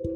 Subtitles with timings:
[0.00, 0.06] こ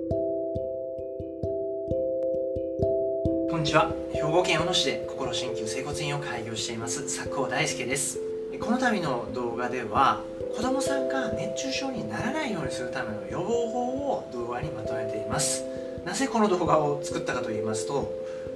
[3.56, 3.92] んにちは。
[4.12, 8.20] 兵庫県小野市で心鍼灸整骨院を開業しています佐久大輔です。
[8.60, 10.22] この度の動画では
[10.56, 15.64] 子供さんが熱中症にならないようにするための予防法を動画にまとめています。
[16.04, 18.08] なぜこの動画を作ったかと言いますと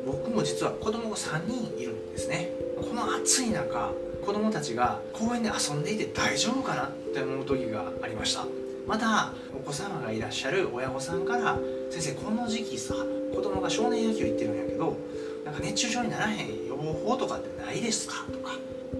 [0.06, 2.50] 僕も実は子供が3人いるんですね。
[2.80, 3.90] この暑い中
[4.24, 8.46] 子供たちが公園で遊んでいて大丈夫かなって思う時がありました。
[8.86, 9.32] また
[9.66, 11.58] お子様がいらっしゃる親御さんから
[11.90, 12.94] 「先生この時期さ
[13.34, 14.96] 子供が少年野球行ってるんやけど
[15.44, 18.52] なんか熱中症にならへん予防法とかってないですか?」とか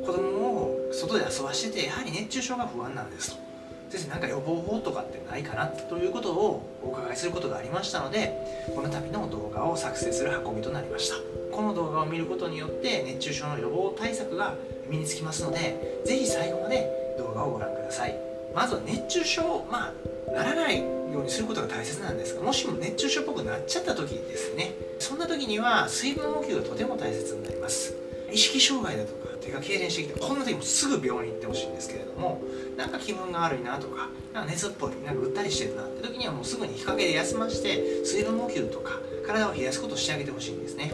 [0.05, 3.47] 子供を外で遊ばしててやはり熱中症が不安なんですと。
[3.89, 5.67] 先生なんか予防法とかってないかな？
[5.67, 8.35] ということをお伺いすることがありましたので
[8.75, 11.15] この度の動画を作成する運びとなりました。
[11.55, 14.55] この動画を見ることによって熱中症の予防対策が
[14.89, 18.36] 身につきますので是非最後まで動画をご覧ください。
[18.57, 27.95] まずは熱中症まあならないようにすることが大切なんですがもしも熱中症っぽくなっちゃった時ですねそんな時には水分補給がとても大切になります。
[28.33, 32.43] 意識障害だとか手が痙攣してきてこんな時もすぐ病院に行ってほしいんですけれども
[32.77, 40.93] なんか気分が悪いなとかなんか熱っぽいなんかぐったりしてるなって時にはもうすぐに日陰で休まして水分補給とか体を冷やすことをしてあげてほしいんですね。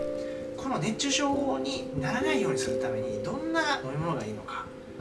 [0.56, 4.41] この熱中症にならないようにするためにどんな飲み物がいいの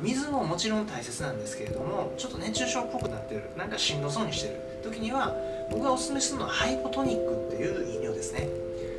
[0.02, 5.36] 水ももちろん大切なんですけれどもちょっと熱中症っぽくなってるなんかしんどそうにしてる時には
[5.70, 8.50] 僕がおすすめするのはハイポトニックっていう飲料ですね。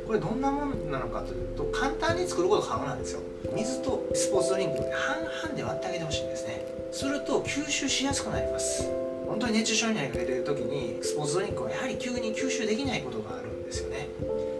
[0.07, 3.21] これどんなものなのかというと簡単に作ること可能なんですよ。
[3.55, 6.65] 水とスポーツドリンクで半々で割ってあげてほしいんですね。
[6.91, 8.89] すると吸収しやすくなります。
[9.27, 14.07] 本当に熱中症になりかけてる時にスポーツドリンクはやはり急に吸収できないことがあるんですよね。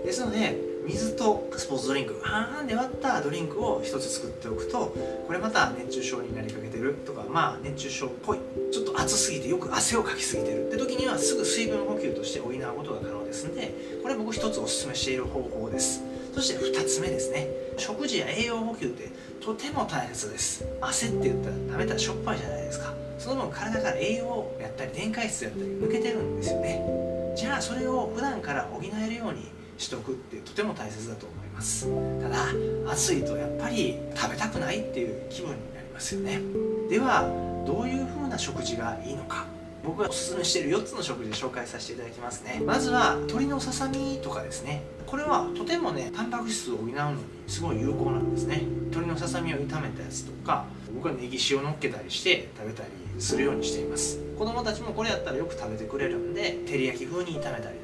[0.05, 2.19] ですので水とスポーツドリンク。
[2.21, 4.95] 半々で割ったドリンクを1つ作っておくと
[5.27, 8.39] これまた熱中症になりかけてるとかまあ熱中症っぽい。
[8.71, 10.67] ちょっと暑すぎてよく汗をかきすぎてる。
[10.67, 16.01] って時にはすぐ水分補給として補うことが可能ですのでこれ僕1つおすすめしている方法です。
[16.33, 17.47] そして2つ目ですね。
[17.77, 19.09] 食事や栄養補給って
[19.43, 20.65] とても大切です。
[20.81, 22.93] 汗って言ったら食べたらしょっぱいじゃないですか。
[23.19, 27.33] その分体から栄養やったり電解質やったり抜けてるんですよね。
[27.35, 29.47] じゃあそれを普段から補えるように
[29.77, 31.87] しておくってとても大切だと思います。
[32.21, 32.45] ただ
[32.91, 36.41] 暑いとやっぱり食べたくないっていう気分になりますよね。
[36.89, 37.23] では
[37.65, 39.45] どういう風な食事がいいのか。
[39.85, 42.61] 僕がおすすめしている4つの食事紹介させていただきますね。
[42.65, 44.83] まずは鶏のささみとかですね。
[45.05, 47.17] これはとてもねタンパク質を補うのに
[47.47, 48.61] すごい有効なんですね。
[48.91, 52.89] 鶏のささみを炒めたやつとか僕はネギ塩乗っけたりして食べたり
[53.19, 54.19] するようにしています。
[54.39, 57.77] 子供たちもこれやったらよく食べてくれるんで照り焼き風に炒めたり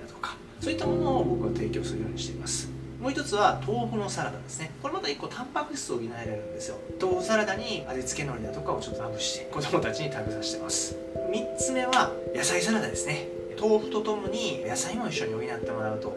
[0.59, 2.69] そういったものを僕は提供するようにしています。
[2.99, 4.71] もう一つは豆腐のサラダですね。
[4.81, 6.77] これまた1個タンパク質を補えられるんですよ。
[7.01, 10.95] 豆腐サラダに味付け海苔だとかをちょっとまぶして子供たちに食べさせてます。
[11.31, 13.27] 3つ目は野菜サラダですね。
[13.59, 16.15] 豆腐とともに野菜も一緒に補ってもらうと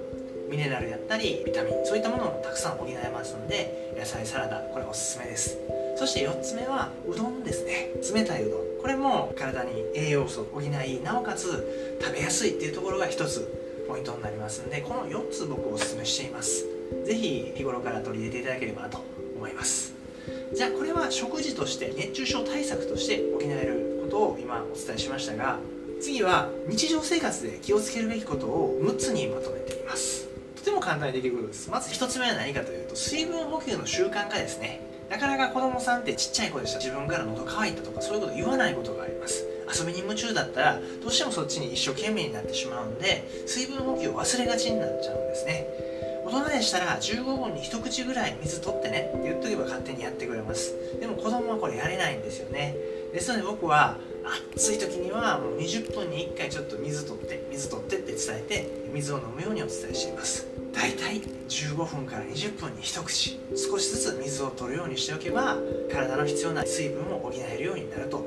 [0.50, 5.58] ミネラルやったりビタミンそういったものもたくさん補えますので野菜サラダこれおすすめです。
[5.96, 7.90] そして4つ目はうどんですね。
[8.12, 8.60] 冷たいうどん。
[8.80, 13.62] これも体に栄養素を補いなおかつ食べやすいっていうところが1つ。
[13.92, 16.64] ポイントになりますんでこの4つ僕おすすめしています。
[17.04, 19.04] 是非日頃から取り入れていただければと
[19.36, 19.92] 思います。
[20.54, 25.58] じゃあこれは食事として熱中症対策として補えることを今お伝えしましたが
[26.00, 30.26] 次は日常生活で気をつけるべきことを6つにまとめています。
[30.56, 31.68] とても簡単にできることです。
[31.68, 34.80] まず1つ目は何かというと水分補給の習慣化ですね。
[35.10, 39.51] なかなか子供さんってちっちゃい子でした自分から喉乾いたとかそういうこと言わないことがあります。
[39.72, 45.66] 遊びに夢中だったらどうしてもそっちに一生懸命になってしまうんで水分補給を忘れがちになっちゃうんですね。
[46.24, 50.74] 大人でしたら15分に一口ぐらい水取ってねって言っとけば勝手にやってくれます。
[51.00, 52.76] でも子供はこれやれないんですよね。
[53.12, 53.98] ですので僕は
[54.54, 60.46] 暑い時にはもう20分に1回ちょっと水取って水取ってって伝えて水を飲むようにお伝えしています。
[60.72, 65.58] だいたい15分から20分に一口少しずつ水を取るようにしておけば
[65.92, 68.26] 体の必要な水分を補えるようになると考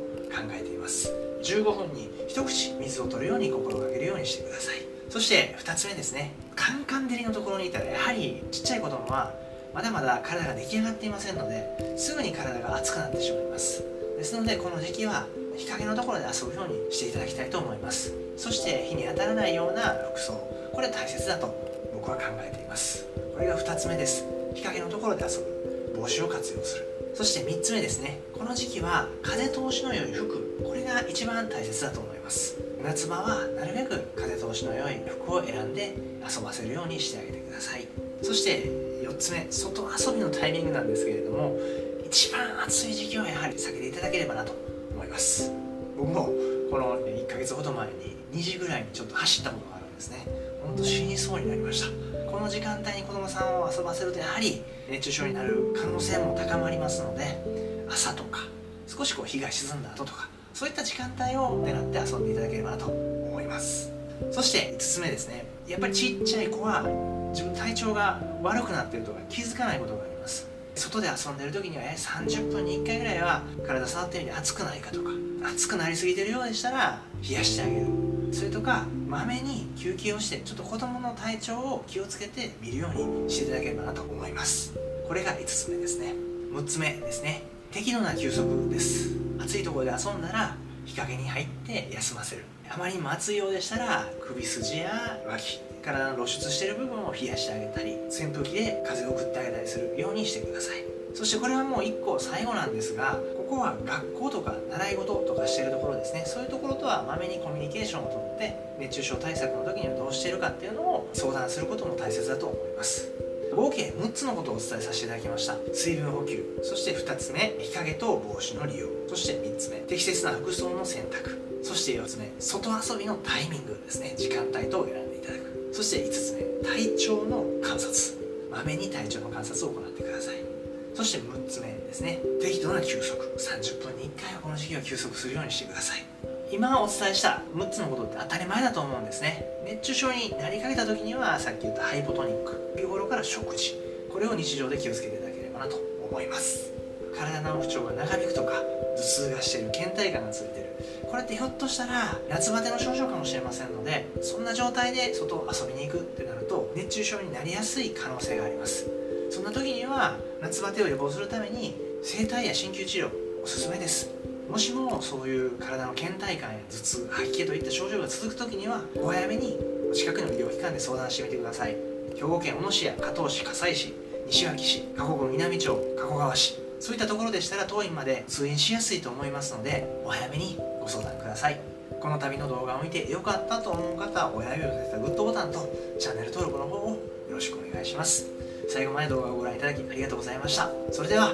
[0.51, 1.11] えています。
[1.45, 4.77] 15分に一口水を取るように心がけるようにしてください。
[5.09, 6.31] そして2つ目ですね。
[6.55, 9.31] カンカン照りのところにいたらやはりちっちゃい子供は
[9.73, 13.83] まだまだ体が出来上がっていませんのですぐに体が熱くなってしまいます。
[14.17, 18.13] ですのでこの時期は日陰のところで遊ぶようにしていただきたいと思います。
[18.37, 20.33] そして日に当たらないような服装。
[20.73, 21.53] これ大切だと
[21.93, 23.05] 僕は考えています。
[23.33, 24.25] これが2つ目です。
[24.55, 26.01] 日陰のところで遊ぶ。
[26.01, 26.94] 帽子を活用する。
[27.15, 28.19] そして3つ目ですね。
[28.33, 30.59] この時期は風通しの良い服。
[30.61, 32.57] これが一番大切だと思います。
[32.83, 35.95] 夏場はなるべく風通しの良い服を選んで
[36.29, 37.87] 遊ばせるようにしてあげてください。
[38.21, 38.65] そして
[39.07, 41.57] 4つ目外遊びのタイミングなんですけれども
[42.05, 44.51] 一番暑い時期はやはり避けていただければなと
[44.93, 45.53] 思います。
[45.97, 46.25] 僕も
[46.69, 50.27] この1ヶ月ほど前に2時ぐらいにちょっと走ったことがあるんですね。
[50.65, 52.04] ほんと死にそうになりました。
[52.35, 57.41] この時間帯に子供さんを遊ばせるとやはり熱中症になる可能性も高まりますので
[57.89, 58.41] 朝とか
[58.87, 63.89] 少しこう日が沈んだ後とかそういった時間帯を狙って遊んでいただければなと思います。
[64.31, 65.45] そして5つ目ですね。
[65.65, 66.83] やっぱりちっちゃい子は
[67.31, 70.49] 自分体調が悪くなってるとか気づかないことがあります。
[70.75, 75.09] 外で遊んでる時にはやはり30分に1回ぐらいは体触ってみて熱くないかとか
[75.45, 78.14] 熱くなりすぎてるようでしたら冷やしてあげる。
[78.31, 84.73] それとかまめに休憩をしてちょっと子供の体調を気をつけて見るようにしていただければなと思います。
[85.07, 86.13] これが5つ目ですね。
[86.51, 87.43] 6つ目ですね。
[87.71, 89.15] 適度な休息です。
[89.39, 90.55] 暑いところで遊んだら
[90.85, 92.43] 日陰に入って休ませる。
[92.69, 100.94] あまりにも暑いようでしたら首筋や脇体の露出している部分を冷やしてあげたり扇風機で風を送ってあげたりするようにしてください。
[101.15, 106.23] そしてこれはもう1個最後なんですがここは学校とか習い事とかしてるところですね。
[106.25, 113.09] そういうところとはまめにコミュニケーションをとって熱中症対策の時にはどうしているかっていうのを相談することも大切だと思います。
[113.55, 115.55] 合計6つのことをお伝えさせていただきました。
[115.73, 116.43] 水分補給。
[116.61, 118.87] そして2つ目日陰と帽子の利用。
[119.07, 121.39] そして3つ目適切な服装の選択。
[121.63, 124.13] そして4つ目外遊びのタイミングですね。
[124.17, 125.69] 時間帯と選んでいただく。
[125.71, 128.17] そして5つ目体調の観察。
[128.51, 130.54] まめに体調の観察を行ってください。
[130.95, 132.19] そして6つ目ですね。
[132.41, 133.03] 適度な休息
[133.37, 136.05] ？30分に1回はこの時期は休息するようにしてください。
[136.51, 139.45] 今お伝えした6つのことって当たり前だと思うんですね。
[139.65, 143.75] 熱中症になりかけた時にはさっき言ったハイポトニック日頃から食事。
[144.11, 145.75] これを日常で気をつけていただければなと
[146.09, 146.71] 思います。
[147.17, 150.65] 体の不調が長引くとか頭痛がしてる倦怠感がついてる。
[151.09, 158.85] これってひょっとしたら夏バテの症状かもしれませんのでそんな状態で外を遊びに行くってなると熱中症になりやすい可能性があります。
[159.31, 163.09] そんな時には夏バテを予防するために整体や鍼灸治療
[163.43, 164.11] おすすめです。
[164.47, 169.57] もしもそういう体の倦怠感や頭痛吐き気といった症状が続く時にはお早めに
[169.91, 171.75] 近くの医療機関で相談してみてください。
[172.13, 173.93] 兵庫県小野市や加東市葛西市
[174.27, 176.59] 西脇市加古郡南町加古川市。
[176.79, 181.59] そういったところでしたら当院まで通院しやすいと思いますのでお早めにご相談ください。
[181.99, 186.97] この度の動画を見て良かったと思う方は親指を立てたグッドボタンとチャンネル登録の方をよ
[187.31, 188.29] ろしくお願いします。
[188.67, 190.69] 最後まで動画をご覧いただきありがとうございました。
[190.91, 191.33] それでは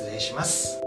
[0.00, 0.80] 失礼します。